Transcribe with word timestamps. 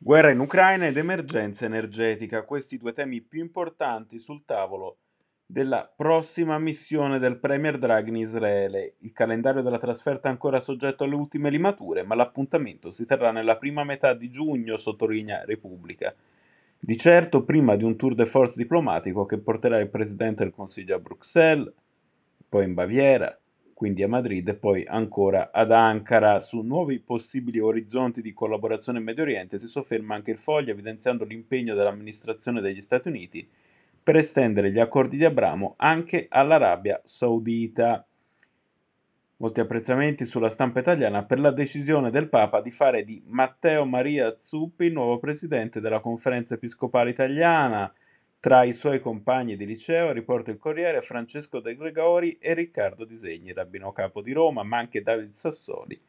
Guerra 0.00 0.30
in 0.30 0.38
Ucraina 0.38 0.86
ed 0.86 0.96
emergenza 0.96 1.64
energetica, 1.64 2.44
questi 2.44 2.78
due 2.78 2.92
temi 2.92 3.20
più 3.20 3.40
importanti 3.40 4.20
sul 4.20 4.44
tavolo 4.44 4.98
della 5.44 5.92
prossima 5.94 6.56
missione 6.60 7.18
del 7.18 7.40
Premier 7.40 7.78
Draghi 7.78 8.10
in 8.10 8.16
Israele. 8.16 8.94
Il 9.00 9.10
calendario 9.10 9.60
della 9.60 9.76
trasferta 9.76 10.28
è 10.28 10.30
ancora 10.30 10.60
soggetto 10.60 11.02
alle 11.02 11.16
ultime 11.16 11.50
limature, 11.50 12.04
ma 12.04 12.14
l'appuntamento 12.14 12.90
si 12.90 13.06
terrà 13.06 13.32
nella 13.32 13.56
prima 13.56 13.82
metà 13.82 14.14
di 14.14 14.30
giugno, 14.30 14.76
sottolinea 14.76 15.44
Repubblica. 15.44 16.14
Di 16.78 16.96
certo 16.96 17.42
prima 17.42 17.74
di 17.74 17.82
un 17.82 17.96
tour 17.96 18.14
de 18.14 18.26
force 18.26 18.54
diplomatico 18.56 19.26
che 19.26 19.38
porterà 19.38 19.80
il 19.80 19.90
Presidente 19.90 20.44
del 20.44 20.52
Consiglio 20.52 20.94
a 20.94 21.00
Bruxelles, 21.00 21.72
poi 22.48 22.64
in 22.66 22.74
Baviera, 22.74 23.36
quindi 23.78 24.02
a 24.02 24.08
Madrid 24.08 24.48
e 24.48 24.56
poi 24.56 24.84
ancora 24.84 25.50
ad 25.52 25.70
Ankara. 25.70 26.40
Su 26.40 26.62
nuovi 26.62 26.98
possibili 26.98 27.60
orizzonti 27.60 28.20
di 28.20 28.32
collaborazione 28.32 28.98
in 28.98 29.04
Medio 29.04 29.22
Oriente 29.22 29.56
si 29.60 29.68
sofferma 29.68 30.16
anche 30.16 30.32
il 30.32 30.38
foglio 30.38 30.72
evidenziando 30.72 31.22
l'impegno 31.22 31.76
dell'amministrazione 31.76 32.60
degli 32.60 32.80
Stati 32.80 33.06
Uniti 33.06 33.48
per 34.02 34.16
estendere 34.16 34.72
gli 34.72 34.80
accordi 34.80 35.16
di 35.16 35.24
Abramo 35.24 35.74
anche 35.76 36.26
all'Arabia 36.28 37.00
Saudita. 37.04 38.04
Molti 39.36 39.60
apprezzamenti 39.60 40.24
sulla 40.24 40.50
stampa 40.50 40.80
italiana 40.80 41.24
per 41.24 41.38
la 41.38 41.52
decisione 41.52 42.10
del 42.10 42.28
Papa 42.28 42.60
di 42.60 42.72
fare 42.72 43.04
di 43.04 43.22
Matteo 43.26 43.86
Maria 43.86 44.34
Zuppi 44.36 44.86
il 44.86 44.92
nuovo 44.92 45.20
presidente 45.20 45.80
della 45.80 46.00
Conferenza 46.00 46.54
Episcopale 46.54 47.10
Italiana. 47.10 47.94
Tra 48.40 48.62
i 48.62 48.72
suoi 48.72 49.00
compagni 49.00 49.56
di 49.56 49.66
liceo, 49.66 50.12
riporta 50.12 50.52
il 50.52 50.58
Corriere, 50.58 51.02
Francesco 51.02 51.58
De 51.58 51.74
Gregori 51.74 52.38
e 52.38 52.54
Riccardo 52.54 53.04
Disegni, 53.04 53.52
rabbino 53.52 53.90
capo 53.90 54.22
di 54.22 54.30
Roma, 54.30 54.62
ma 54.62 54.78
anche 54.78 55.02
David 55.02 55.32
Sassoli, 55.32 56.00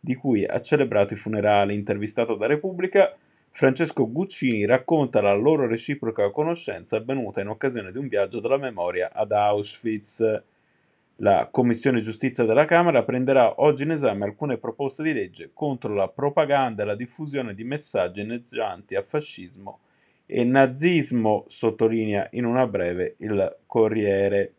di 0.00 0.16
cui 0.16 0.44
ha 0.44 0.60
celebrato 0.60 1.14
i 1.14 1.16
funerali. 1.16 1.74
Intervistato 1.74 2.34
da 2.34 2.46
Repubblica, 2.48 3.16
Francesco 3.52 4.10
Guccini 4.10 4.66
racconta 4.66 5.20
la 5.20 5.32
loro 5.32 5.68
reciproca 5.68 6.28
conoscenza 6.32 6.96
avvenuta 6.96 7.40
in 7.40 7.50
occasione 7.50 7.92
di 7.92 7.98
un 7.98 8.08
viaggio 8.08 8.40
della 8.40 8.58
memoria 8.58 9.12
ad 9.12 9.30
Auschwitz. 9.30 10.42
La 11.18 11.48
Commissione 11.52 12.00
Giustizia 12.00 12.42
della 12.42 12.64
Camera 12.64 13.04
prenderà 13.04 13.60
oggi 13.60 13.84
in 13.84 13.92
esame 13.92 14.24
alcune 14.24 14.58
proposte 14.58 15.04
di 15.04 15.12
legge 15.12 15.50
contro 15.54 15.94
la 15.94 16.08
propaganda 16.08 16.82
e 16.82 16.86
la 16.86 16.96
diffusione 16.96 17.54
di 17.54 17.62
messaggi 17.62 18.22
inneggianti 18.22 18.96
a 18.96 19.02
fascismo 19.02 19.78
e 20.26 20.44
nazismo, 20.44 21.44
sottolinea 21.46 22.28
in 22.32 22.44
una 22.44 22.66
breve 22.66 23.14
il 23.18 23.56
Corriere. 23.64 24.52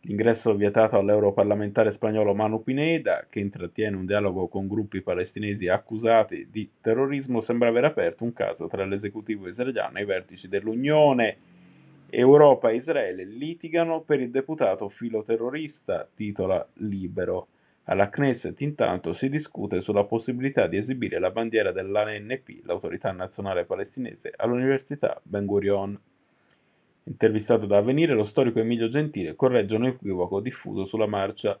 L'ingresso 0.00 0.54
vietato 0.54 0.98
all'europarlamentare 0.98 1.90
spagnolo 1.90 2.34
Manu 2.34 2.62
Pineda, 2.62 3.26
che 3.28 3.40
intrattiene 3.40 3.96
un 3.96 4.06
dialogo 4.06 4.46
con 4.46 4.68
gruppi 4.68 5.00
palestinesi 5.00 5.68
accusati 5.68 6.48
di 6.50 6.70
terrorismo, 6.80 7.40
sembra 7.40 7.68
aver 7.68 7.84
aperto 7.84 8.22
un 8.22 8.32
caso 8.32 8.66
tra 8.68 8.84
l'esecutivo 8.84 9.48
israeliano 9.48 9.98
e 9.98 10.02
i 10.02 10.06
vertici 10.06 10.48
dell'Unione. 10.48 11.36
Europa 12.08 12.70
e 12.70 12.76
Israele 12.76 13.24
litigano 13.24 14.00
per 14.00 14.20
il 14.20 14.30
deputato 14.30 14.88
filoterrorista, 14.88 16.08
titola 16.14 16.64
Libero. 16.74 17.48
Alla 17.88 18.08
Knesset 18.08 18.60
intanto 18.62 19.12
si 19.12 19.28
discute 19.28 19.80
sulla 19.80 20.04
possibilità 20.04 20.66
di 20.66 20.76
esibire 20.76 21.20
la 21.20 21.30
bandiera 21.30 21.70
dell'ANP, 21.70 22.64
l'autorità 22.64 23.12
nazionale 23.12 23.64
palestinese, 23.64 24.32
all'Università 24.36 25.20
Ben 25.22 25.46
Gurion. 25.46 25.98
Intervistato 27.04 27.66
da 27.66 27.76
Avvenire, 27.76 28.14
lo 28.14 28.24
storico 28.24 28.58
Emilio 28.58 28.88
Gentile 28.88 29.36
corregge 29.36 29.76
un 29.76 29.86
equivoco 29.86 30.40
diffuso 30.40 30.84
sulla 30.84 31.06
marcia 31.06 31.56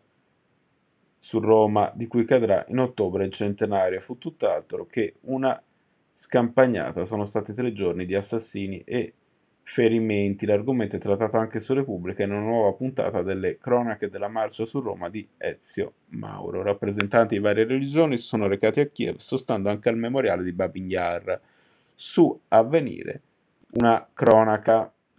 su 1.16 1.38
Roma, 1.38 1.92
di 1.94 2.08
cui 2.08 2.24
cadrà 2.24 2.64
in 2.68 2.80
ottobre 2.80 3.24
il 3.24 3.30
centenario. 3.30 4.00
Fu 4.00 4.18
tutt'altro 4.18 4.86
che 4.86 5.14
una 5.22 5.60
scampagnata. 6.12 7.04
Sono 7.04 7.24
stati 7.24 7.52
tre 7.52 7.72
giorni 7.72 8.04
di 8.04 8.16
assassini 8.16 8.82
e 8.84 9.12
ferimenti. 9.68 10.46
L'argomento 10.46 10.94
è 10.94 11.00
trattato 11.00 11.38
anche 11.38 11.58
su 11.58 11.74
Repubblica 11.74 12.22
in 12.22 12.30
una 12.30 12.40
nuova 12.40 12.72
puntata 12.72 13.22
delle 13.22 13.58
cronache 13.58 14.08
della 14.08 14.28
marcia 14.28 14.64
su 14.64 14.80
Roma 14.80 15.10
di 15.10 15.26
Ezio 15.36 15.92
Mauro. 16.10 16.62
Rappresentanti 16.62 17.34
di 17.34 17.40
varie 17.40 17.64
religioni 17.64 18.16
si 18.16 18.26
sono 18.26 18.46
recati 18.46 18.78
a 18.78 18.86
Kiev, 18.86 19.16
sostando 19.16 19.68
anche 19.68 19.88
al 19.88 19.96
memoriale 19.96 20.44
di 20.44 20.52
Babin 20.52 20.88
Yar. 20.88 21.40
Su 21.92 22.40
Avvenire, 22.48 23.20
una 23.72 24.06
cronaca 24.14 24.90